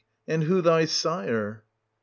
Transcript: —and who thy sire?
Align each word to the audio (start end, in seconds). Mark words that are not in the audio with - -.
—and 0.27 0.45
who 0.45 0.61
thy 0.63 0.83
sire? 0.83 1.63